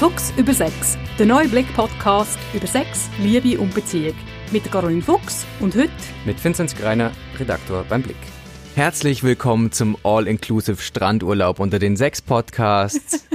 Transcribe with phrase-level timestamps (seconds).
[0.00, 4.14] Fuchs über Sex, der neue Blick-Podcast über Sex, Liebe und Beziehung.
[4.50, 5.90] Mit Caroline Fuchs und heute
[6.24, 8.16] mit Vincent Greiner, Redaktor beim Blick.
[8.74, 13.26] Herzlich willkommen zum All-Inclusive Strandurlaub unter den sechs Podcasts.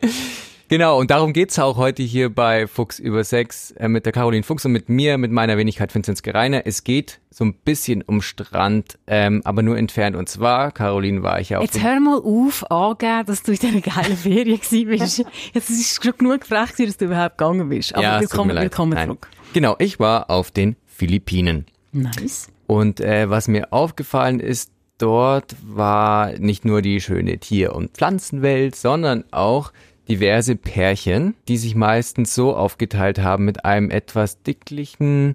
[0.70, 4.42] Genau, und darum geht's auch heute hier bei Fuchs über Sex äh, mit der Caroline
[4.42, 6.66] Fuchs und mit mir, mit meiner Wenigkeit Vinzenz Gereiner.
[6.66, 10.14] Es geht so ein bisschen um Strand, ähm, aber nur entfernt.
[10.14, 13.58] Und zwar, Caroline, war ich ja auf Jetzt hör mal auf, angeben, dass du in
[13.58, 15.18] dieser geilen Ferien bist.
[15.54, 17.94] Jetzt ist es schon genug gefragt, dass du überhaupt gegangen bist.
[17.94, 19.28] Aber ja, willkommen, willkommen zurück.
[19.54, 21.64] Genau, ich war auf den Philippinen.
[21.92, 22.50] Nice.
[22.66, 28.76] Und äh, was mir aufgefallen ist, dort war nicht nur die schöne Tier- und Pflanzenwelt,
[28.76, 29.72] sondern auch
[30.08, 35.34] diverse Pärchen, die sich meistens so aufgeteilt haben mit einem etwas dicklichen,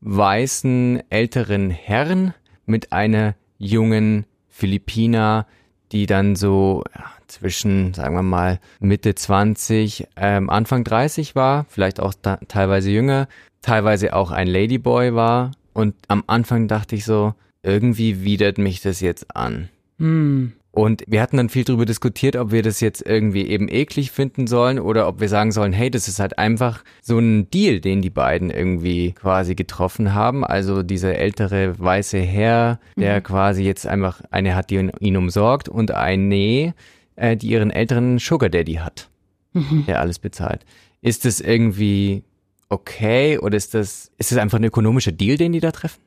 [0.00, 2.34] weißen, älteren Herrn
[2.66, 5.46] mit einer jungen Philippiner,
[5.92, 12.00] die dann so ja, zwischen, sagen wir mal, Mitte 20, ähm, Anfang 30 war, vielleicht
[12.00, 12.14] auch
[12.48, 13.28] teilweise jünger,
[13.62, 15.52] teilweise auch ein Ladyboy war.
[15.72, 19.68] Und am Anfang dachte ich so, irgendwie widert mich das jetzt an.
[19.98, 20.52] Hm.
[20.74, 24.48] Und wir hatten dann viel darüber diskutiert, ob wir das jetzt irgendwie eben eklig finden
[24.48, 28.02] sollen oder ob wir sagen sollen, hey, das ist halt einfach so ein Deal, den
[28.02, 30.44] die beiden irgendwie quasi getroffen haben.
[30.44, 33.22] Also dieser ältere weiße Herr, der mhm.
[33.22, 36.74] quasi jetzt einfach eine hat, die ihn umsorgt und eine,
[37.14, 39.10] äh, die ihren älteren Sugar Daddy hat,
[39.52, 39.84] mhm.
[39.86, 40.66] der alles bezahlt.
[41.02, 42.24] Ist das irgendwie
[42.68, 46.00] okay oder ist das, ist das einfach ein ökonomischer Deal, den die da treffen?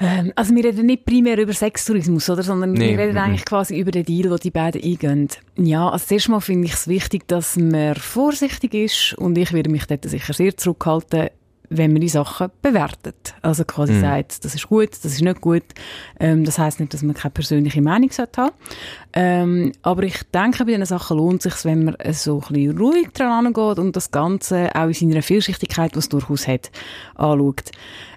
[0.00, 2.42] Ähm, also wir reden nicht primär über Sextourismus, oder?
[2.42, 2.90] sondern nee.
[2.90, 3.18] wir reden mhm.
[3.18, 5.28] eigentlich quasi über den Deal, den die beiden eingehen.
[5.56, 9.70] Ja, also zuerst mal finde ich es wichtig, dass man vorsichtig ist und ich würde
[9.70, 11.28] mich dort sicher sehr zurückhalten,
[11.72, 13.34] wenn man die Sachen bewertet.
[13.42, 14.00] Also quasi mhm.
[14.00, 15.62] sagt, das ist gut, das ist nicht gut.
[16.18, 18.54] Ähm, das heißt nicht, dass man keine persönliche Meinung sollte haben.
[19.12, 22.78] Ähm, aber ich denke, bei diesen Sachen lohnt es sich, wenn man so ein bisschen
[22.78, 26.70] ruhig dran angeht und das Ganze auch in seiner Vielschichtigkeit, was es durchaus hat,
[27.14, 27.70] anschaut.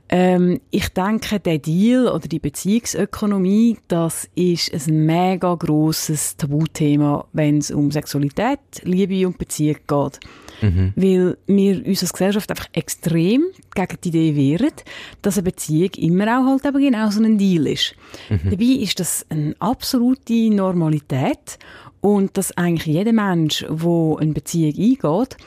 [0.09, 7.57] Ähm, ich denke, der Deal oder die Beziehungsökonomie, das ist ein mega grosses Tabuthema, wenn
[7.57, 10.19] es um Sexualität, Liebe und Beziehung geht.
[10.61, 10.93] Mhm.
[10.95, 14.73] Weil wir uns als Gesellschaft einfach extrem gegen die Idee wehren,
[15.21, 17.95] dass eine Beziehung immer auch halt eben genau so ein Deal ist.
[18.29, 18.51] Mhm.
[18.51, 21.57] Dabei ist das eine absolute Normalität
[22.01, 25.37] und dass eigentlich jeder Mensch, der eine Beziehung eingeht,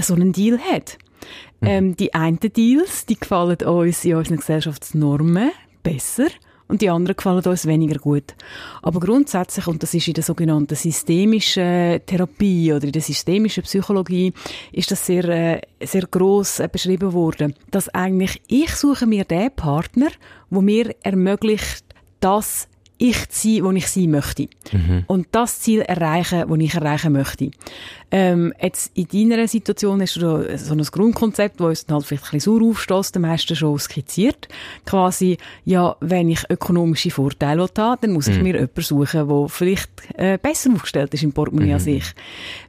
[0.00, 0.96] so einen Deal hat.
[1.60, 1.68] Mhm.
[1.68, 5.50] Ähm, die einen Deals, die gefallen uns in unseren Gesellschaftsnormen
[5.82, 6.28] besser
[6.72, 8.34] und die anderen gefallen uns weniger gut.
[8.80, 14.32] Aber grundsätzlich, und das ist in der sogenannten systemischen Therapie oder in der systemischen Psychologie,
[14.72, 19.54] ist das sehr, äh, sehr gross äh, beschrieben worden, dass eigentlich ich suche mir den
[19.54, 20.08] Partner,
[20.48, 21.84] wo mir ermöglicht,
[22.20, 24.48] das ich sein, wo ich sein möchte.
[24.72, 25.04] Mhm.
[25.08, 27.50] Und das Ziel erreichen, wo ich erreichen möchte.
[28.14, 32.24] Ähm, jetzt in deiner Situation hast du so ein Grundkonzept, das uns dann halt vielleicht
[32.24, 34.48] ein bisschen sauer aufstößt, den meisten schon skizziert.
[34.84, 38.42] Quasi, ja, wenn ich ökonomische Vorteile habe, dann muss ich mhm.
[38.42, 41.74] mir jemanden suchen, der vielleicht äh, besser aufgestellt ist im Portemonnaie mhm.
[41.74, 42.04] als ich.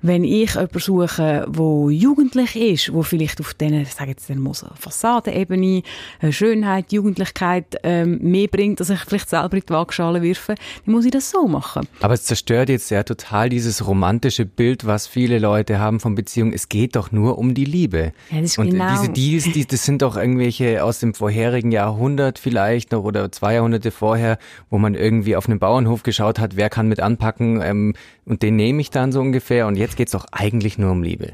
[0.01, 5.83] Wenn ich jemanden suche, der jugendlich ist, der vielleicht auf diesen, sage jetzt so, Fassadenebene,
[6.21, 10.55] äh, Schönheit, Jugendlichkeit ähm, mehr bringt, als ich vielleicht selber in die Waagschale wirfe,
[10.85, 11.85] dann muss ich das so machen.
[11.99, 16.53] Aber es zerstört jetzt ja total dieses romantische Bild, was viele Leute haben von Beziehungen.
[16.53, 18.13] Es geht doch nur um die Liebe.
[18.29, 18.91] Ja, das ist Und genau.
[18.91, 23.55] diese Deals, die, das sind doch irgendwelche aus dem vorherigen Jahrhundert vielleicht noch oder zwei
[23.55, 24.37] Jahrhunderte vorher,
[24.69, 27.93] wo man irgendwie auf einem Bauernhof geschaut hat, wer kann mit anpacken ähm,
[28.25, 29.67] und den nehme ich dann so ungefähr.
[29.67, 31.33] Und jetzt geht es doch eigentlich nur um Liebe.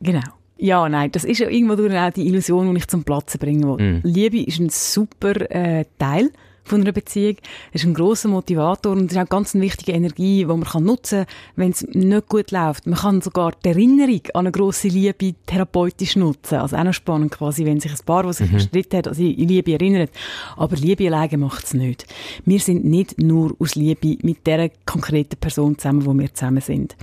[0.00, 0.20] Genau.
[0.58, 3.98] Ja, nein, das ist ja irgendwo auch die Illusion, die ich zum Platzen bringen will.
[3.98, 4.00] Mm.
[4.04, 6.30] Liebe ist ein super äh, Teil
[6.66, 7.36] von einer Beziehung.
[7.72, 10.64] Es ist ein grosser Motivator und es ist auch ganz eine wichtige Energie, die man
[10.64, 12.86] kann nutzen kann, wenn es nicht gut läuft.
[12.86, 16.56] Man kann sogar die Erinnerung an eine grosse Liebe therapeutisch nutzen.
[16.56, 18.54] Also auch noch spannend quasi, wenn sich ein Paar, das sich mhm.
[18.54, 20.10] gestritten hat, also in Liebe erinnert.
[20.56, 22.06] Aber Liebe alleine macht es nicht.
[22.44, 26.96] Wir sind nicht nur aus Liebe mit der konkreten Person zusammen, wo wir zusammen sind.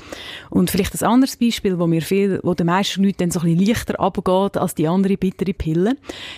[0.50, 3.56] Und vielleicht ein anderes Beispiel, wo mir viel, wo den meisten Leuten dann so ein
[3.56, 5.96] bisschen leichter abgeht als die andere bittere Pille,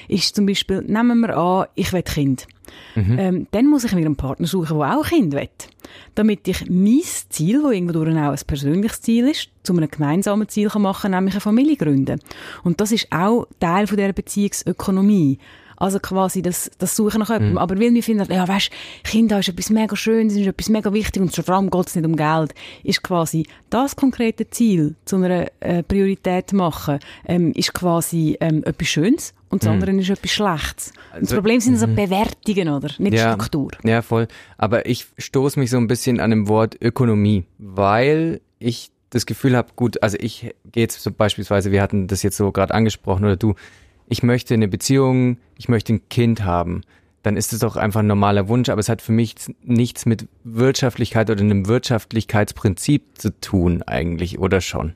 [0.07, 2.47] ist zum Beispiel, nehmen wir an, ich will Kind.
[2.95, 3.19] Mhm.
[3.19, 5.49] Ähm, dann muss ich mir einen Partner suchen, der auch Kind will.
[6.15, 10.69] Damit ich mein Ziel, das irgendwo auch ein persönliches Ziel ist, zu einem gemeinsamen Ziel
[10.75, 12.19] machen kann, nämlich eine Familie gründen.
[12.63, 15.39] Und das ist auch Teil von dieser Beziehungsökonomie.
[15.77, 17.51] Also quasi das, das Suchen nach jemandem.
[17.51, 17.57] Mhm.
[17.57, 18.71] Aber weil wir finden, ja weißt,
[19.03, 21.95] Kinder ist etwas mega schön, das ist etwas mega wichtig und vor allem geht es
[21.95, 27.73] nicht um Geld, ist quasi das konkrete Ziel zu einer äh, Priorität machen, ähm, ist
[27.73, 29.73] quasi ähm, etwas Schönes und das mhm.
[29.73, 30.93] andere ist etwas Schlechtes.
[31.11, 31.95] Das also, Problem sind so mhm.
[31.95, 32.89] Bewertungen, oder?
[32.97, 33.71] Nicht ja, Struktur.
[33.83, 34.27] Ja, voll.
[34.57, 39.55] Aber ich stoße mich so ein bisschen an dem Wort Ökonomie, weil ich das Gefühl
[39.55, 43.23] habe, gut, also ich gehe jetzt so beispielsweise, wir hatten das jetzt so gerade angesprochen
[43.23, 43.55] oder du,
[44.07, 46.81] ich möchte eine Beziehung, ich möchte ein Kind haben,
[47.23, 50.27] dann ist es doch einfach ein normaler Wunsch, aber es hat für mich nichts mit
[50.43, 54.93] Wirtschaftlichkeit oder einem Wirtschaftlichkeitsprinzip zu tun eigentlich, oder schon?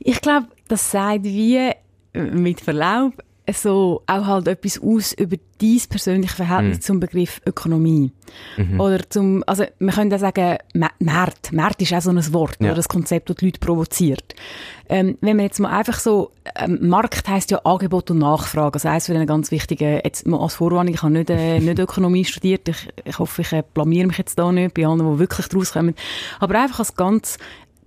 [0.00, 1.70] Ich glaube, das sagt wie
[2.14, 3.12] mit Verlaub
[3.54, 6.82] so auch halt etwas aus über dein persönliche Verhältnis mhm.
[6.82, 8.12] zum Begriff Ökonomie.
[8.56, 8.80] Mhm.
[8.80, 10.58] Oder zum, also man könnte auch sagen,
[10.98, 11.52] Markt.
[11.52, 12.66] Markt ist auch so ein Wort, ja.
[12.66, 14.34] oder das Konzept, das die Leute provoziert.
[14.88, 18.74] Ähm, wenn man jetzt mal einfach so, ähm, Markt heisst ja Angebot und Nachfrage.
[18.74, 21.78] Also eines von den ganz wichtigen, jetzt mal als Vorwarnung, ich habe nicht, äh, nicht
[21.78, 25.18] Ökonomie studiert, ich, ich hoffe, ich äh, blamiere mich jetzt da nicht bei allen, die
[25.18, 25.94] wirklich draus kommen.
[26.40, 27.38] Aber einfach als ganz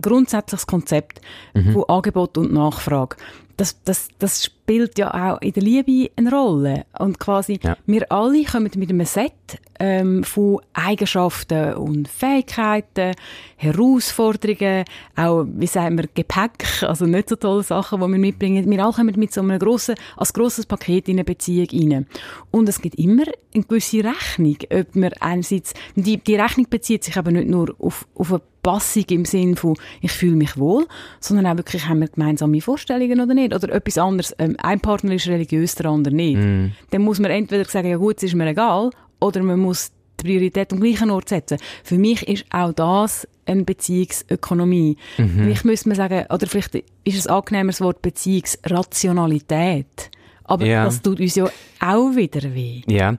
[0.02, 1.20] grundsätzliches Konzept
[1.54, 1.72] mhm.
[1.72, 3.16] von Angebot und Nachfrage
[3.56, 6.84] das, das, das spielt ja auch in der Liebe eine Rolle.
[6.98, 7.76] Und quasi, ja.
[7.86, 9.32] wir alle kommen mit einem Set
[9.78, 13.14] ähm, von Eigenschaften und Fähigkeiten,
[13.56, 14.84] Herausforderungen,
[15.16, 18.70] auch, wie sagen wir, Gepäck, also nicht so tolle Sachen, die wir mitbringen.
[18.70, 22.06] Wir alle kommen mit so einem grossen, als grosses Paket in eine Beziehung rein.
[22.50, 23.24] Und es gibt immer
[23.54, 28.06] eine gewisse Rechnung, ob man einerseits, die, die Rechnung bezieht sich aber nicht nur auf,
[28.14, 30.86] auf eine Passung im Sinn von, ich fühle mich wohl,
[31.20, 33.54] sondern auch wirklich, haben wir gemeinsame Vorstellungen oder nicht?
[33.54, 36.38] Oder etwas anderes, ähm, ein Partner ist religiös, der andere nicht.
[36.38, 36.66] Mm.
[36.90, 40.24] Dann muss man entweder sagen, ja gut, es ist mir egal, oder man muss die
[40.24, 41.58] Priorität am gleichen Ort setzen.
[41.82, 44.96] Für mich ist auch das eine Beziehungsökonomie.
[45.18, 45.40] Mhm.
[45.42, 50.10] Vielleicht müsste man sagen, oder vielleicht ist ein angenehmeres Wort Beziehungsrationalität.
[50.44, 50.84] Aber ja.
[50.84, 51.48] das tut uns ja
[51.80, 52.82] auch wieder weh.
[52.86, 53.16] Ja,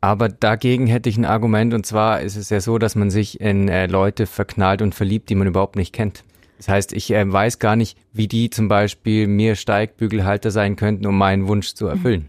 [0.00, 3.40] aber dagegen hätte ich ein Argument und zwar ist es ja so, dass man sich
[3.40, 6.24] in äh, Leute verknallt und verliebt, die man überhaupt nicht kennt.
[6.58, 11.06] Das heißt, ich äh, weiß gar nicht, wie die zum Beispiel mir Steigbügelhalter sein könnten,
[11.06, 12.28] um meinen Wunsch zu erfüllen.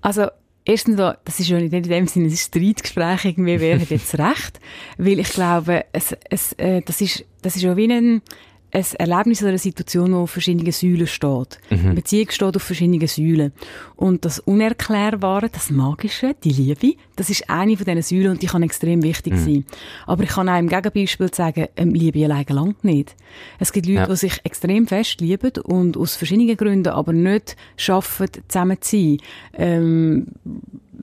[0.00, 0.28] Also
[0.66, 4.60] Erstens, das ist ja nicht in dem Sinne ein Streitgespräch, irgendwie, hat jetzt recht?
[4.96, 8.22] Weil ich glaube, es, es, äh, das ist, das ist ja wie ein,
[8.74, 11.58] ein Erlebnis oder eine Situation, die auf verschiedenen Säulen steht.
[11.70, 11.94] Mhm.
[11.94, 13.52] Beziehung steht auf verschiedenen Säulen.
[13.94, 18.46] Und das Unerklärbare, das Magische, die Liebe, das ist eine von diesen Säulen und die
[18.46, 19.38] kann extrem wichtig mhm.
[19.38, 19.64] sein.
[20.06, 23.14] Aber ich kann auch im Gegenbeispiel sagen, ähm, Liebe alleine langt nicht.
[23.60, 24.06] Es gibt Leute, ja.
[24.06, 29.16] die sich extrem fest lieben und aus verschiedenen Gründen aber nicht schaffen, zusammen zu sein.
[29.54, 30.26] Ähm,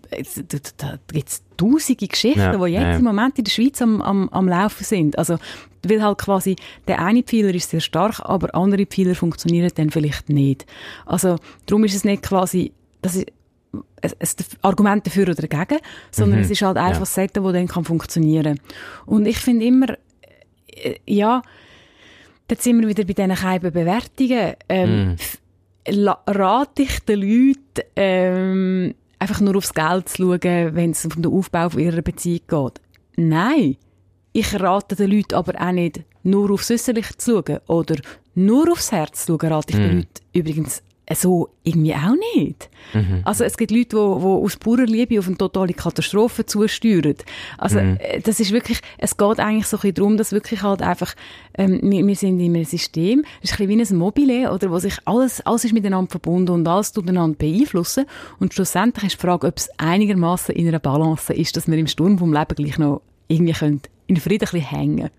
[0.09, 2.95] da, da gibt es tausende Geschichten, ja, die jetzt ja.
[2.97, 5.17] im Moment in der Schweiz am, am, am Laufen sind.
[5.17, 5.37] Also,
[5.85, 6.55] weil halt quasi
[6.87, 10.65] der eine Pfeiler ist sehr stark, aber andere Pfeiler funktionieren dann vielleicht nicht.
[11.05, 13.27] Also, darum ist es nicht quasi, das ist,
[14.39, 15.81] ein Argument dafür oder dagegen,
[16.11, 16.45] sondern mhm.
[16.45, 17.01] es ist halt einfach ja.
[17.01, 18.59] ein Setting, das dann kann funktionieren
[19.05, 19.97] Und ich finde immer,
[20.67, 21.41] äh, ja,
[22.49, 24.53] jetzt sind wir wieder bei diesen Scheiben Bewertungen.
[24.67, 25.15] Ähm,
[25.87, 26.09] mm.
[26.27, 31.31] rate ich den Leuten, ähm, einfach nur aufs Geld zu schauen, wenn es um den
[31.31, 32.81] Aufbau ihrer Beziehung geht.
[33.15, 33.77] Nein.
[34.33, 37.95] Ich rate den Leuten aber auch nicht, nur aufs Äußerliche zu schauen oder
[38.35, 39.81] nur aufs Herz zu schauen, rate ich mm.
[39.81, 40.83] den Leuten übrigens
[41.15, 42.69] so irgendwie auch nicht.
[42.93, 43.21] Mhm.
[43.23, 47.15] Also es gibt Leute, die, die aus purer Liebe auf eine totale Katastrophe zusteuern.
[47.57, 47.97] Also mhm.
[47.99, 51.13] Äh, das ist wirklich, es geht eigentlich so ein bisschen darum, dass wirklich halt einfach,
[51.57, 54.71] ähm, wir, wir sind in einem System, es ist ein bisschen wie ein Mobile, oder,
[54.71, 58.05] wo sich alles, alles ist miteinander verbunden und alles miteinander beeinflussen.
[58.39, 61.87] Und schlussendlich ist die Frage, ob es einigermaßen in einer Balance ist, dass wir im
[61.87, 65.09] Sturm vom Leben gleich noch irgendwie können in Frieden ein bisschen hängen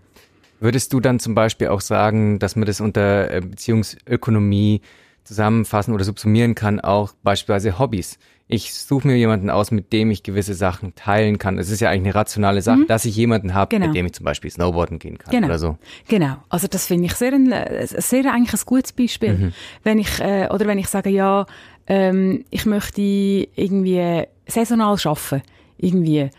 [0.63, 4.79] Würdest du dann zum Beispiel auch sagen, dass man das unter äh, Beziehungsökonomie
[5.25, 8.17] zusammenfassen oder subsumieren kann, auch beispielsweise Hobbys.
[8.47, 11.57] Ich suche mir jemanden aus, mit dem ich gewisse Sachen teilen kann.
[11.57, 12.87] Es ist ja eigentlich eine rationale Sache, mhm.
[12.87, 13.87] dass ich jemanden habe, genau.
[13.87, 15.47] mit dem ich zum Beispiel Snowboarden gehen kann genau.
[15.47, 15.77] oder so.
[16.07, 16.37] Genau.
[16.47, 17.53] Also das finde ich sehr, ein,
[17.85, 19.33] sehr eigentlich ein gutes Beispiel.
[19.33, 19.53] Mhm.
[19.83, 21.45] Wenn ich, äh, oder wenn ich sage, ja,
[21.87, 25.41] ähm, ich möchte irgendwie saisonal arbeiten,
[25.77, 26.29] irgendwie,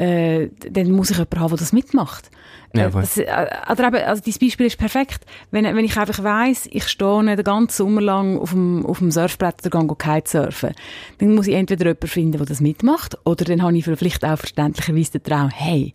[0.00, 2.30] äh, dann muss ich jemanden haben, der das mitmacht.
[2.74, 5.26] Ja, äh, das, äh, also, eben, also dein Beispiel ist perfekt.
[5.50, 9.10] Wenn, wenn ich einfach weiss, ich stehe den ganzen Sommer lang auf dem, auf dem
[9.10, 10.74] Surfbrett oder gehe Kitesurfen,
[11.18, 14.38] dann muss ich entweder jemanden finden, der das mitmacht, oder dann habe ich vielleicht auch
[14.38, 15.92] verständlicherweise den Traum, hey,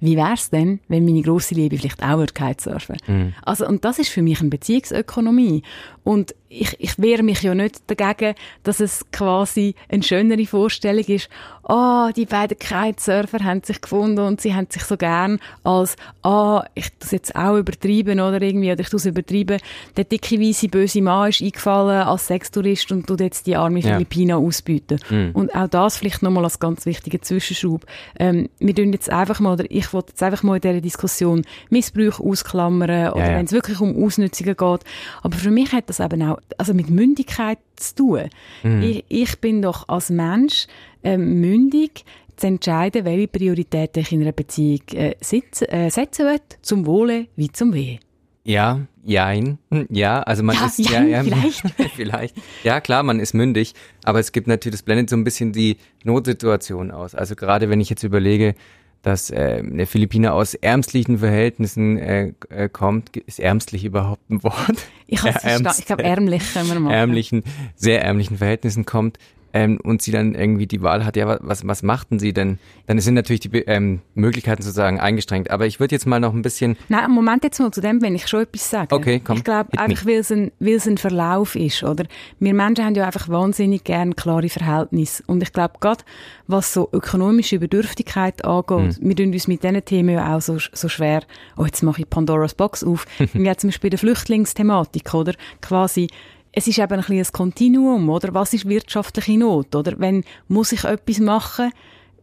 [0.00, 3.12] wie wär's denn, wenn meine grosse Liebe vielleicht auch Kitesurfen würde?
[3.12, 3.34] Mhm.
[3.42, 5.62] Also, und das ist für mich eine Beziehungsökonomie.
[6.02, 11.28] Und ich, ich wehre mich ja nicht dagegen, dass es quasi eine schönere Vorstellung ist,
[11.68, 16.58] oh, die beiden Kitesurfer haben sich gefunden und sie haben sich so gern als, ah,
[16.58, 19.60] oh, ich das jetzt auch übertrieben oder irgendwie, oder ich tue es übertrieben,
[19.96, 23.94] der dicke, weisse, böse Mann ist eingefallen als Sextourist und tut jetzt die arme ja.
[23.94, 25.00] Philippiner ausbieten.
[25.08, 25.30] Mhm.
[25.32, 27.86] Und auch das vielleicht nochmal als ganz wichtiger Zwischenschub.
[28.18, 31.42] Ähm, wir tun jetzt einfach mal, oder ich wollte jetzt einfach mal in dieser Diskussion
[31.70, 33.36] Missbrauch ausklammern oder ja, ja.
[33.36, 34.80] wenn es wirklich um Ausnützungen geht.
[35.22, 38.30] Aber für mich hat das eben auch also mit Mündigkeit zu tun.
[38.62, 38.82] Mhm.
[38.82, 40.66] Ich, ich, bin doch als Mensch
[41.02, 42.04] äh, mündig,
[42.36, 47.28] zu entscheiden, welche Prioritäten ich in einer Beziehung äh, sitz, äh, setzen will, zum Wohle
[47.36, 48.00] wie zum Wehe.
[48.44, 49.58] Ja, jein.
[49.70, 51.92] Hm, ja, also man Ja, ist jein, ja, ja, vielleicht.
[51.94, 52.36] vielleicht.
[52.62, 53.74] Ja, klar, man ist mündig,
[54.04, 57.14] aber es gibt natürlich, das blendet so ein bisschen die Notsituation aus.
[57.14, 58.54] Also gerade wenn ich jetzt überlege,
[59.04, 64.76] dass äh, eine Philippiner aus ärmstlichen Verhältnissen äh, äh, kommt, ist ärmstlich überhaupt ein Wort?
[65.06, 66.94] Ich, Ja, ärmst- ich glaube, ärmlich können wir machen.
[66.94, 67.44] ärmlichen,
[67.76, 69.18] sehr ärmlichen Verhältnissen kommt
[69.54, 72.58] ähm, und sie dann irgendwie die Wahl hat, ja, wa- was, was machten sie denn?
[72.86, 75.50] Dann sind natürlich die ähm, Möglichkeiten sozusagen eingeschränkt.
[75.50, 78.14] Aber ich würde jetzt mal noch ein bisschen, Nein, Moment jetzt mal zu dem, wenn
[78.14, 78.94] ich schon etwas sage.
[78.94, 82.04] Okay, komm, Ich glaube, einfach weil es, ein, weil es ein Verlauf ist, oder?
[82.40, 85.22] Wir Menschen haben ja einfach wahnsinnig gern klare Verhältnisse.
[85.26, 86.04] Und ich glaube, gerade
[86.46, 89.08] was so ökonomische Bedürftigkeit angeht, Hm.
[89.08, 91.22] wir tun uns mit diesen Themen ja auch so, so schwer,
[91.56, 93.06] oh, jetzt mache ich Pandoras Box auf.
[93.32, 95.34] wir haben zum Beispiel die Flüchtlingsthematik, oder?
[95.62, 96.08] Quasi,
[96.56, 98.32] es ist eben ein ein Kontinuum, oder?
[98.34, 99.94] Was ist wirtschaftliche Not, oder?
[99.98, 101.72] Wenn, muss ich etwas machen,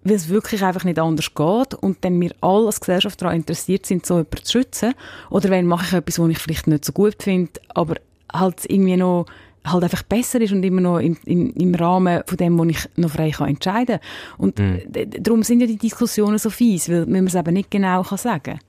[0.03, 3.85] weil es wirklich einfach nicht anders geht und dann wir alle als Gesellschaft daran interessiert
[3.85, 4.93] sind, so jemanden zu schützen.
[5.29, 7.95] Oder wenn mache ich etwas, was ich vielleicht nicht so gut finde, aber
[8.33, 9.25] halt irgendwie noch
[9.63, 12.79] halt einfach besser ist und immer noch im, im, im Rahmen von dem, wo ich
[12.95, 13.99] noch frei kann entscheiden
[14.39, 17.69] Und d- d- darum sind ja die Diskussionen so fies, weil man es eben nicht
[17.69, 18.59] genau kann sagen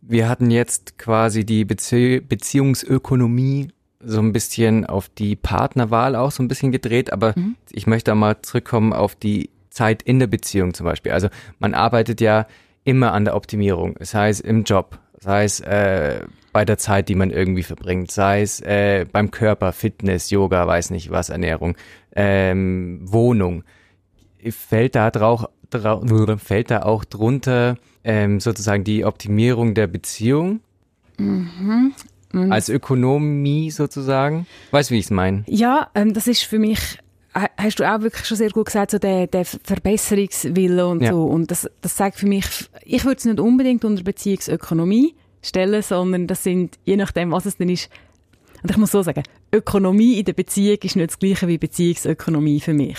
[0.00, 3.68] wir hatten jetzt quasi die Bezie Beziehungsökonomie
[4.00, 7.34] so ein bisschen auf die Partnerwahl auch so ein bisschen gedreht, aber
[7.72, 11.12] ich möchte mal zurückkommen auf die Zeit in der Beziehung zum Beispiel.
[11.12, 11.28] Also
[11.58, 12.46] man arbeitet ja
[12.84, 16.20] immer an der Optimierung, sei es im Job, sei es äh,
[16.52, 20.90] bei der Zeit, die man irgendwie verbringt, sei es äh, beim Körper, Fitness, Yoga, weiß
[20.90, 21.76] nicht was, Ernährung,
[22.14, 23.64] ähm, Wohnung.
[24.50, 26.02] Fällt da, drauch, drau,
[26.38, 30.60] fällt da auch drunter ähm, sozusagen die Optimierung der Beziehung?
[32.32, 34.46] Als Ökonomie sozusagen?
[34.70, 35.44] Weißt du, wie ich es meine?
[35.46, 36.78] Ja, ähm, das ist für mich,
[37.34, 41.12] ha- hast du auch wirklich schon sehr gut gesagt, so der, der Verbesserungswille und Ja.
[41.12, 41.24] so.
[41.24, 42.44] Und das, das sagt für mich,
[42.84, 47.56] ich würde es nicht unbedingt unter Beziehungsökonomie stellen, sondern das sind, je nachdem, was es
[47.56, 47.88] denn ist,
[48.62, 49.22] und ich muss so sagen,
[49.52, 52.96] Ökonomie in der Beziehung ist nicht das gleiche wie Beziehungsökonomie für mich.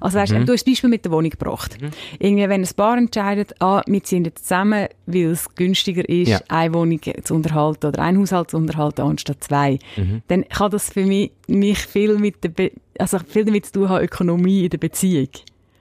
[0.00, 1.76] Also weißt, du hast das Beispiel mit der Wohnung gebracht.
[2.18, 6.40] Irgendwie, wenn ein Paar entscheidet, ah, wir ziehen jetzt zusammen, weil es günstiger ist, Ja.
[6.48, 9.78] eine Wohnung zu unterhalten oder ein Haushalt zu unterhalten anstatt zwei,
[10.28, 13.88] dann kann das für mich, mich viel mit der Be also viel damit zu tun
[13.88, 15.28] haben, Ökonomie in der Beziehung.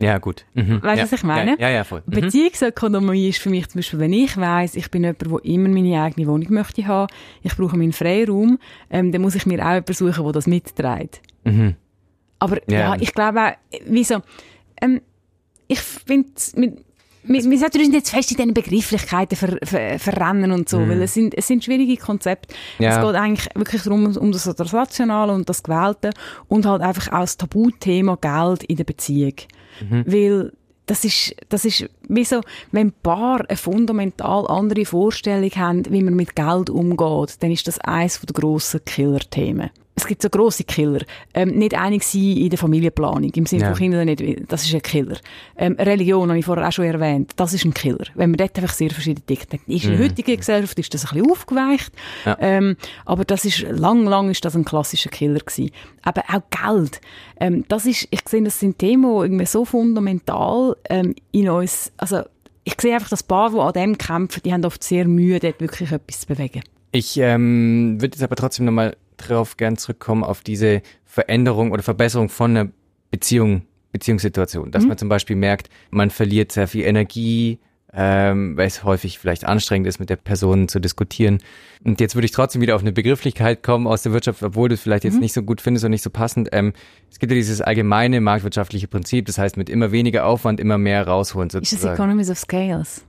[0.02, 0.46] Ja, gut.
[0.54, 0.82] Mhm.
[0.82, 1.04] Weißt du, ja.
[1.04, 1.52] was ich meine?
[1.52, 2.02] Ja, ja, ja voll.
[2.06, 2.12] Mhm.
[2.12, 6.02] Beziehungsökonomie ist für mich zum Beispiel, wenn ich weiss, ich bin jemand, der immer meine
[6.02, 7.08] eigene Wohnung möchte haben,
[7.42, 8.58] ich brauche meinen Freiraum,
[8.90, 11.22] ähm, dann muss ich mir auch jemanden suchen, der das mitträgt.
[11.44, 11.76] Mhm.
[12.40, 12.80] Aber Ja.
[12.80, 13.52] ja, ich glaube auch,
[13.86, 14.22] wieso,
[14.82, 15.02] ähm,
[15.68, 16.74] ich finde, wir,
[17.24, 21.14] wir, wir sollten zu fest in diesen Begrifflichkeiten ver, ver, verrennen und so, weil es
[21.14, 22.54] sind, es sind schwierige Konzepte.
[22.78, 22.84] Mhm.
[22.84, 22.98] Ja.
[22.98, 26.12] Es geht eigentlich wirklich darum, um das, das Rationale und das Gewählte
[26.48, 29.36] und halt einfach auch das Tabuthema Geld in der Beziehung.
[29.90, 30.04] Mhm.
[30.06, 30.52] Weil
[30.86, 32.42] das ist, das ist wie so,
[32.72, 37.80] wenn Paar eine fundamental andere Vorstellung haben, wie man mit Geld umgeht, dann ist das
[37.80, 39.70] eines der grossen Killer-Themen.
[39.94, 41.02] Es gibt so grosse Killer.
[41.34, 43.68] Ähm, nicht einig sein in der Familienplanung, im Sinne Ja.
[43.70, 45.18] von Kindern nicht, das ist ein Killer.
[45.58, 48.06] Ähm, Religion, habe ich vorher auch schon erwähnt, das ist ein Killer.
[48.16, 49.54] Wenn man dort einfach sehr verschiedene tickt.
[49.68, 51.92] Ist in der heutigen Gesellschaft ist das ein bisschen aufgeweicht,
[52.26, 52.38] Ja.
[52.40, 55.72] ähm, aber das ist, lang, lang ist das ein klassischer Killer gewesen.
[56.04, 57.02] Aber auch Geld.
[57.40, 61.92] Ähm, das ist, ich sehe, das sind Themen, die irgendwie so fundamental ähm, in uns,
[62.02, 62.24] also
[62.64, 65.62] ich sehe einfach, das Paar, die an dem kämpfen, die haben oft sehr Mühe, dort
[65.62, 66.62] wirklich etwas zu bewegen.
[66.92, 72.28] Ich ähm, würde jetzt aber trotzdem nochmal drauf gern zurückkommen auf diese Veränderung oder Verbesserung
[72.30, 72.72] von einer
[73.12, 74.72] Beziehung, Beziehungssituation.
[74.72, 77.60] Dass man zum Beispiel merkt, man verliert sehr viel Energie,
[77.94, 81.40] ähm, weil es häufig vielleicht anstrengend ist, mit der Person zu diskutieren.
[81.84, 84.76] Und jetzt würde ich trotzdem wieder auf eine Begrifflichkeit kommen aus der Wirtschaft, obwohl du
[84.76, 86.50] es vielleicht jetzt nicht so gut findest und nicht so passend.
[86.52, 86.74] Ähm,
[87.10, 91.06] es gibt ja dieses allgemeine marktwirtschaftliche Prinzip, das heißt, mit immer weniger Aufwand immer mehr
[91.06, 91.96] rausholen Ist das sozusagen.
[91.96, 93.04] Economies of Scales?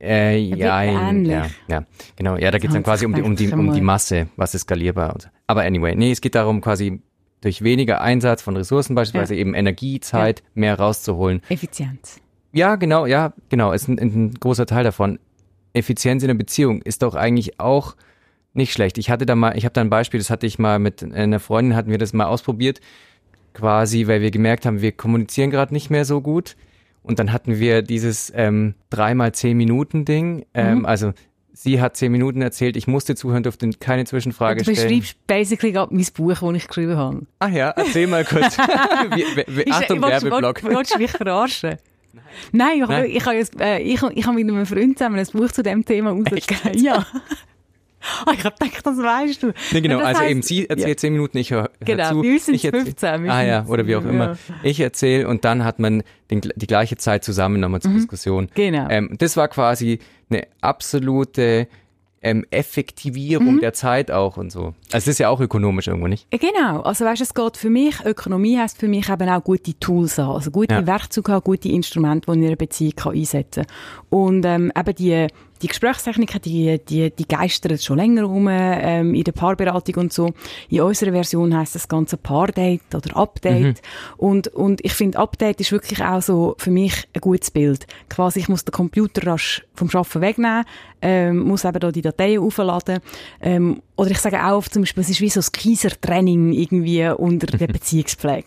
[0.00, 1.84] Äh, ja, ja, ja,
[2.16, 2.36] genau.
[2.36, 3.80] Ja, da geht es dann quasi um die, um die, um die.
[3.80, 5.12] Masse, was ist skalierbar.
[5.12, 5.28] Und so.
[5.46, 7.00] Aber anyway, nee, es geht darum, quasi
[7.40, 11.40] durch weniger Einsatz von Ressourcen, beispielsweise eben Energie, Zeit, mehr rauszuholen.
[11.48, 12.21] Effizienz.
[12.52, 15.18] Ja, genau, ja, genau, ist ein, ein großer Teil davon.
[15.72, 17.96] Effizienz in der Beziehung ist doch eigentlich auch
[18.52, 18.98] nicht schlecht.
[18.98, 21.40] Ich hatte da mal, ich habe da ein Beispiel, das hatte ich mal mit einer
[21.40, 22.80] Freundin, hatten wir das mal ausprobiert,
[23.54, 26.56] quasi, weil wir gemerkt haben, wir kommunizieren gerade nicht mehr so gut.
[27.02, 30.44] Und dann hatten wir dieses ähm, dreimal zehn Minuten Ding.
[30.54, 30.86] Ähm, Mhm.
[30.86, 31.12] Also
[31.52, 34.88] sie hat zehn Minuten erzählt, ich musste zuhören, durfte keine Zwischenfrage Du stellen.
[35.00, 37.22] beschreibst basically gerade mein Buch, das ich geschrieben habe.
[37.40, 38.56] Ach ja, erzähl mal kurz.
[39.14, 40.62] wie, wie, Achtung, du- Werbeblock.
[40.62, 41.76] Willst du mich verarschen?
[42.52, 43.06] Nein, ich, Nein.
[43.10, 45.84] ich, habe jetzt, äh, ich, ich habe mit einem Freund zusammen ein Buch zu dem
[45.84, 46.82] Thema rausgegeben.
[46.82, 47.06] Ja.
[48.26, 49.52] Ah, ich habe gedacht, das weißt du.
[49.70, 50.96] Nee, genau, also heisst- eben, sie erzählt Ja.
[50.96, 52.22] zehn Minuten, ich höre hör Genau, zu.
[52.24, 53.22] wir sind ich erzähl- 15.
[53.22, 54.30] wir Ah ja, oder wie auch immer.
[54.32, 54.36] ja.
[54.64, 58.48] Ich erzähle und dann hat man den, die gleiche Zeit zusammen nochmal zur Diskussion.
[58.56, 58.88] Genau.
[58.90, 60.00] Ähm, das war quasi
[60.30, 61.68] eine absolute
[62.22, 63.60] ähm, Effektivierung mhm.
[63.60, 64.74] der Zeit auch und so.
[64.92, 66.28] Also es ist ja auch ökonomisch irgendwo nicht.
[66.30, 70.18] Genau, also weißt, es geht für mich, Ökonomie heißt für mich eben auch gute Tools
[70.18, 70.86] haben, also gute ja.
[70.86, 73.74] Werkzeuge haben, gute Instrumente, die in einer Beziehung kann einsetzen kann.
[74.10, 75.26] Und ähm, eben die
[75.62, 80.32] die Gesprächstechniken, die, die, die geistern schon länger rum ähm, in der Paarberatung und so.
[80.68, 83.80] In unserer Version heißt das Ganze Paardate oder Update.
[83.82, 84.16] Mhm.
[84.16, 87.86] Und, und ich finde, Update ist wirklich auch so für mich ein gutes Bild.
[88.08, 90.64] Quasi, ich muss den Computer rasch vom Arbeiten wegnehmen,
[91.00, 92.98] ähm, muss eben da die Dateien aufladen.
[93.40, 97.46] Ähm, oder ich sage auch zum Beispiel, es ist wie so ein Kieser-Training irgendwie unter
[97.46, 98.46] der Beziehungspflege.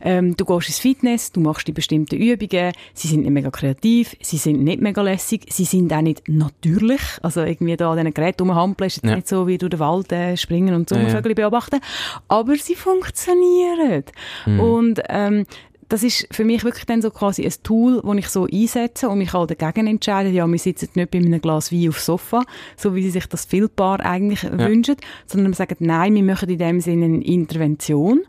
[0.00, 4.16] Ähm, du gehst ins Fitness, du machst die bestimmten Übungen, sie sind nicht mega kreativ,
[4.20, 7.00] sie sind nicht mega lässig, sie sind auch nicht natürlich.
[7.22, 9.16] Also irgendwie da an diesen Geräten rumhampeln, ist jetzt ja.
[9.16, 11.48] nicht so wie durch den Wald äh, springen und Sommervögel ja, ja.
[11.48, 11.80] beobachten.
[12.28, 14.04] Aber sie funktionieren.
[14.46, 14.60] Mhm.
[14.60, 15.46] Und ähm,
[15.88, 19.18] das ist für mich wirklich dann so quasi ein Tool, das ich so einsetze und
[19.18, 22.42] mich halt dagegen entscheide, ja, wir sitzen nicht bei einem Glas Wein aufs Sofa,
[22.76, 24.58] so wie sie sich das viel Paar eigentlich ja.
[24.58, 28.22] wünschen, sondern wir sagen, nein, wir machen in dem Sinne eine Intervention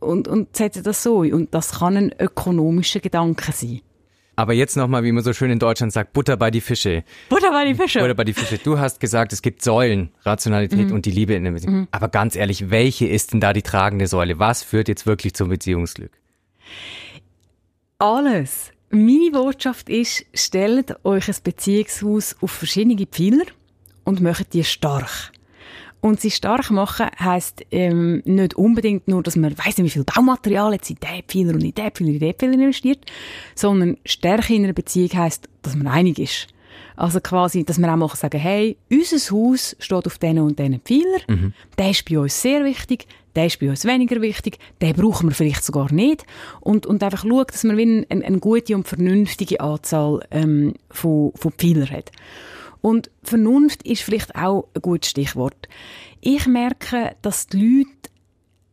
[0.00, 1.32] und, und setzen das so ein.
[1.32, 3.80] Und das kann ein ökonomischer Gedanke sein.
[4.34, 7.04] Aber jetzt nochmal, wie man so schön in Deutschland sagt, Butter bei die Fische.
[7.28, 8.00] Butter bei die Fische.
[8.00, 8.56] Butter bei die Fische.
[8.56, 10.94] Du hast gesagt, es gibt Säulen, Rationalität mhm.
[10.94, 11.80] und die Liebe in der Beziehung.
[11.80, 11.88] Mhm.
[11.90, 14.38] Aber ganz ehrlich, welche ist denn da die tragende Säule?
[14.38, 16.12] Was führt jetzt wirklich zum Beziehungsglück?
[17.98, 18.72] Alles.
[18.90, 23.46] Meine Botschaft ist, stellt euch ein Beziehungshaus auf verschiedene Pfeiler
[24.04, 25.32] und macht die stark.
[26.00, 30.04] Und sie stark machen heisst ähm, nicht unbedingt nur, dass man weiss nicht, wie viel
[30.04, 33.06] Baumaterial jetzt in diesen Pfeiler und in diesen Pfeiler und in diesen Pfeiler investiert,
[33.54, 36.48] sondern Stärke in einer Beziehung heisst, dass man einig ist.
[36.96, 40.80] Also quasi, dass man auch mal sagen hey, unser Haus steht auf diesen und diesen
[40.80, 41.52] Pfeiler, mhm.
[41.78, 45.34] der ist bei uns sehr wichtig, der ist bei uns weniger wichtig, den brauchen wir
[45.34, 46.24] vielleicht sogar nicht.
[46.60, 51.52] Und, und einfach schaut, dass man eine, eine gute und vernünftige Anzahl ähm, von, von
[51.52, 52.10] Pfeilern hat.
[52.82, 55.68] Und Vernunft ist vielleicht auch ein gutes Stichwort.
[56.20, 58.10] Ich merke, dass die Leute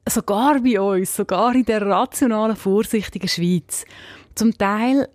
[0.09, 3.85] sogar bei uns, sogar in der rationalen, vorsichtigen Schweiz,
[4.35, 5.07] zum Teil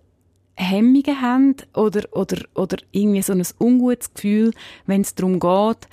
[0.55, 4.51] Hemmungen haben oder, oder, oder irgendwie so ein ungutes Gefühl,
[4.85, 5.87] wenn es darum geht,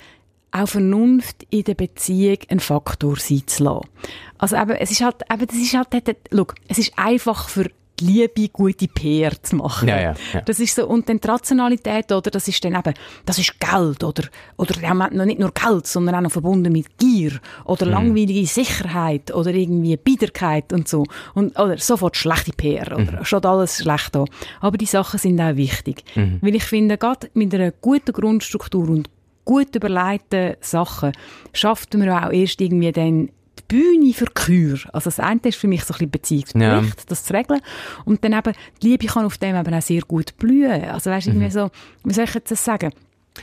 [0.51, 3.89] auch Vernunft in der Beziehung ein Faktor sein zu lassen.
[4.37, 7.69] Also eben, es ist halt, eben, das ist halt, look, es ist einfach für
[8.03, 9.87] Liebe gute PR zu machen.
[9.87, 10.41] Ja, ja, ja.
[10.41, 12.93] Das ist so, und dann die Rationalität, oder, das ist dann eben,
[13.25, 14.23] das ist Geld, oder,
[14.57, 17.91] oder ja, noch nicht nur Geld, sondern auch noch verbunden mit Gier, oder mhm.
[17.91, 21.05] langweilige Sicherheit, oder irgendwie Biederkeit und so.
[21.33, 23.25] Und, oder sofort schlechte PR, oder, mhm.
[23.25, 24.25] schon alles schlecht da.
[24.61, 26.03] Aber die Sachen sind auch wichtig.
[26.15, 26.39] Mhm.
[26.41, 29.09] Weil ich finde, gerade mit einer guten Grundstruktur und
[29.45, 31.11] gut überlegten Sachen
[31.53, 33.29] schafft man auch erst irgendwie dann
[33.73, 34.77] Bühne für Kür.
[34.93, 36.83] Also das eine ist für mich so ein bisschen ja.
[37.07, 37.59] das zu regeln.
[38.05, 40.83] Und dann eben, die Liebe kann auf dem eben auch sehr gut blühen.
[40.83, 41.37] Also weißt du, mhm.
[41.37, 41.71] irgendwie so,
[42.03, 42.91] wie soll ich jetzt das sagen?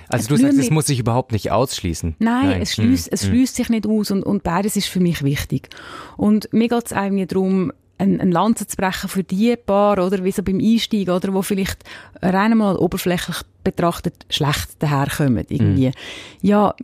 [0.08, 2.14] Also du sagst, es muss sich überhaupt nicht ausschließen.
[2.20, 2.62] Nein, Nein.
[2.62, 3.12] es schließt, hm.
[3.12, 5.68] es schließt sich nicht aus und, und beides ist für mich wichtig.
[6.16, 10.24] Und mir geht es irgendwie darum, ein, ein Lanze zu brechen für die Paar, oder,
[10.24, 11.84] wie so beim Einstieg, oder, wo vielleicht
[12.22, 15.88] rein mal oberflächlich betrachtet schlecht daherkommen, irgendwie.
[15.88, 15.92] Mm.
[16.40, 16.74] Ja,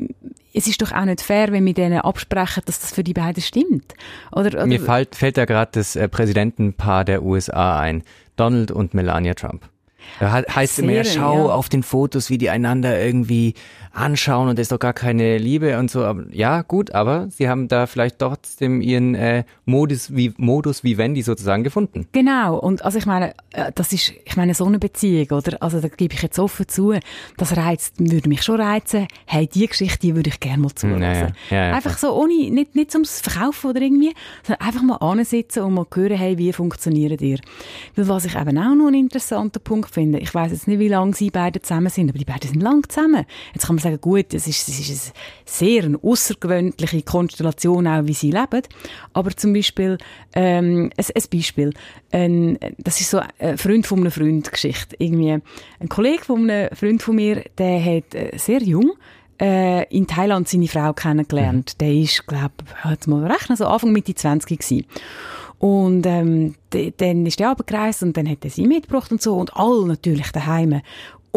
[0.52, 3.42] es ist doch auch nicht fair, wenn wir denen absprechen, dass das für die beiden
[3.42, 3.94] stimmt.
[4.33, 8.02] Oder, oder Mir fällt, fällt ja gerade das äh, Präsidentenpaar der USA ein.
[8.37, 9.68] Donald und Melania Trump.
[10.21, 11.55] Da heißt immer, ja, schau ja.
[11.55, 13.55] auf den Fotos, wie die einander irgendwie
[13.97, 16.05] anschauen und das ist doch gar keine Liebe und so.
[16.05, 21.23] Aber, ja, gut, aber sie haben da vielleicht trotzdem ihren äh, Modus, wie, Modus vivendi
[21.23, 22.07] sozusagen gefunden.
[22.12, 22.59] Genau.
[22.59, 25.62] Und also ich meine, äh, das ist, ich meine, so eine Beziehung, oder?
[25.62, 26.95] Also da gebe ich jetzt offen zu,
[27.37, 29.09] das reizt, würde mich schon reizen.
[29.25, 31.03] Hey, die Geschichte, die würde ich gerne mal zuhören.
[31.03, 31.75] Ja, ja.
[31.75, 35.87] einfach so ohne, nicht, nicht zum Verkaufen oder irgendwie, sondern einfach mal ansitzen und mal
[35.92, 37.38] hören, hey, wie funktioniert ihr?
[37.95, 40.88] Weil was ich eben auch noch einen interessanten Punkt finde, ich weiß jetzt nicht, wie
[40.88, 43.24] lange sie beide zusammen sind, aber die beiden sind lang zusammen.
[43.54, 45.14] Jetzt kann man sagen, gut, es ist, es ist eine
[45.46, 48.62] sehr eine außergewöhnliche Konstellation, auch wie sie leben.
[49.14, 49.96] Aber zum Beispiel,
[50.35, 51.72] ähm, ein, ein Beispiel,
[52.12, 54.96] ein, das ist so eine Freund von einem Freund Geschichte.
[54.98, 58.92] Irgendwie, ein Kollege von einem Freund von mir, der hat äh, sehr jung
[59.40, 61.74] äh, in Thailand seine Frau kennengelernt.
[61.74, 61.78] Mhm.
[61.78, 62.52] Der ist, glaube
[63.00, 64.87] ich, mal rechnen, so Anfang Mitte 20 gewesen.
[65.59, 66.55] Und ähm,
[66.99, 70.31] dann ist er abgereist und dann hat er sie mitgebracht und so und alle natürlich
[70.33, 70.83] daheim.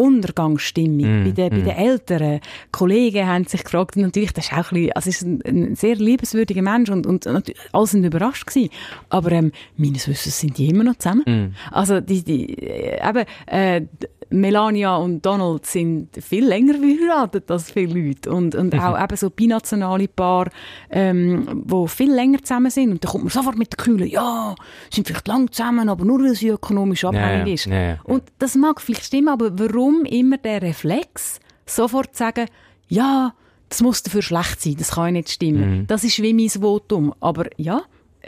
[0.00, 1.22] Untergangsstimmung.
[1.22, 1.50] Mm, bei, den, mm.
[1.50, 2.40] bei den älteren
[2.72, 5.76] Kollegen haben sich gefragt, und natürlich, das ist auch ein bisschen, also ist ein, ein
[5.76, 8.70] sehr liebenswürdiger Mensch und, und, und alle sind überrascht gewesen.
[9.10, 11.24] Aber ähm, meines Wissens sind die immer noch zusammen.
[11.26, 11.54] Mm.
[11.70, 13.82] Also die, die äh, eben, äh,
[14.30, 18.30] Melania und Donald sind viel länger verheiratet als viele Leute.
[18.30, 18.80] Und, und mhm.
[18.80, 20.50] auch eben so binationale Paar,
[20.88, 22.92] ähm, die viel länger zusammen sind.
[22.92, 24.54] Und da kommt man sofort mit der Kühle, ja,
[24.90, 27.66] sind vielleicht lang zusammen, aber nur, weil sie ökonomisch abhängig ja, ist.
[27.66, 27.98] Ja.
[28.04, 32.46] Und das mag vielleicht stimmen, aber warum immer der Reflex, sofort zu sagen,
[32.88, 33.34] ja,
[33.68, 35.80] das muss dafür schlecht sein, das kann ja nicht stimmen.
[35.80, 35.86] Mhm.
[35.86, 37.14] Das ist wie mein Votum.
[37.20, 37.82] Aber ja,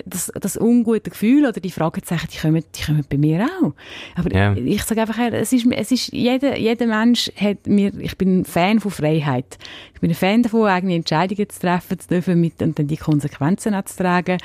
[0.04, 3.72] das, das ungute Gefühl oder die Fragezeichen, die kommen, die kommen bei mir auch.
[4.16, 4.52] Aber ja.
[4.54, 8.40] ich, ich sage einfach, es ist, es ist, jeder, jeder Mensch hat mir, ich bin
[8.40, 9.58] ein Fan von Freiheit.
[9.94, 12.96] Ich bin ein Fan davon, eigene Entscheidungen zu treffen zu dürfen mit, und dann die
[12.96, 14.38] Konsequenzen auch zu tragen.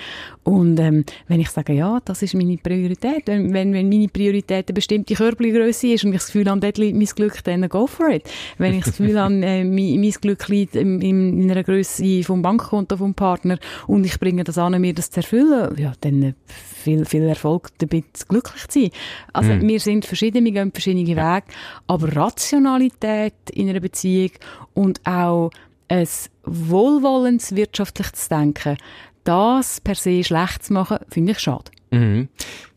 [0.43, 4.67] Und, ähm, wenn ich sage, ja, das ist meine Priorität, wenn, wenn, wenn meine Priorität
[4.67, 7.87] eine bestimmte Körpergröße ist und ich das Gefühl habe, dort liegt mein Glück, dann go
[7.87, 8.23] for it.
[8.57, 12.41] Wenn ich das Gefühl habe, äh, mein, mein Glück liegt in, in einer Größe vom
[12.41, 13.57] Bankkonto vom Partner
[13.87, 17.69] und ich bringe das an, mir das zu erfüllen, erfüllen, ja, dann viel, viel Erfolg
[17.79, 18.91] damit glücklich zu sein.
[19.33, 19.67] Also mhm.
[19.67, 21.35] wir sind verschiedene, wir gehen verschiedene ja.
[21.35, 21.47] Wege,
[21.87, 24.31] aber Rationalität in einer Beziehung
[24.73, 25.51] und auch
[25.89, 26.07] ein
[26.43, 28.77] wohlwollens wirtschaftliches Denken,
[29.23, 31.71] das per se schlecht zu machen, finde ich schade.
[31.91, 32.29] Mhm.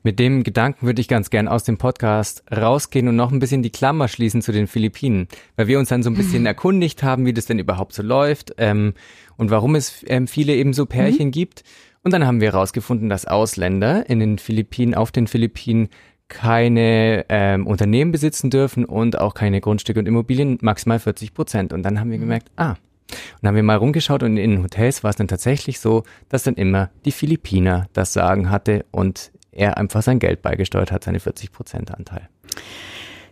[0.02, 3.62] Mit dem Gedanken würde ich ganz gern aus dem Podcast rausgehen und noch ein bisschen
[3.62, 6.46] die Klammer schließen zu den Philippinen, weil wir uns dann so ein bisschen mhm.
[6.54, 8.94] erkundigt haben, wie das denn überhaupt so läuft ähm,
[9.36, 11.32] und warum es ähm, viele eben so Pärchen mhm.
[11.32, 11.64] gibt.
[12.02, 15.88] Und dann haben wir herausgefunden, dass Ausländer in den Philippinen, auf den Philippinen
[16.28, 21.72] keine ähm, Unternehmen besitzen dürfen und auch keine Grundstücke und Immobilien, maximal 40 Prozent.
[21.72, 22.22] Und dann haben wir mhm.
[22.22, 22.76] gemerkt, ah,
[23.10, 26.44] und dann haben wir mal rumgeschaut und in Hotels war es dann tatsächlich so, dass
[26.44, 31.20] dann immer die Philippiner das Sagen hatte und er einfach sein Geld beigesteuert hat, seine
[31.20, 32.28] 40 Prozent Anteil.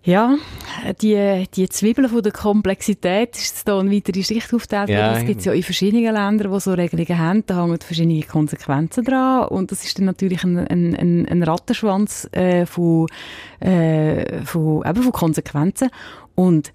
[0.09, 0.38] Ja,
[1.03, 4.88] die, die Zwiebeln von der Komplexität ist da eine weitere Schicht aufteilt.
[4.88, 7.44] Ja, das gibt es ja in verschiedenen Ländern, die so Regelungen haben.
[7.44, 9.49] Da hängen verschiedene Konsequenzen dran.
[9.49, 13.09] Und das ist dann natürlich ein, ein, ein Rattenschwanz äh, von,
[13.61, 15.90] äh, von, eben von Konsequenzen.
[16.35, 16.73] Und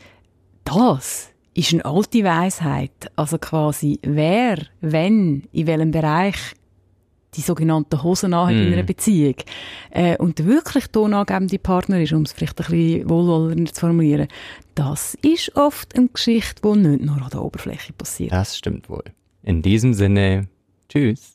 [0.63, 3.11] das ist eine alte Weisheit.
[3.15, 6.35] Also quasi, wer, wenn, in welchem Bereich
[7.35, 8.67] die sogenannten Hosen anhat mm.
[8.67, 9.35] in einer Beziehung
[9.91, 14.27] äh, und der wirklich tonangebende Partner ist, um es vielleicht ein bisschen wohlwollender zu formulieren,
[14.75, 18.31] das ist oft eine Geschichte, die nicht nur an der Oberfläche passiert.
[18.31, 19.03] Das stimmt wohl.
[19.43, 20.47] In diesem Sinne,
[20.89, 21.31] tschüss.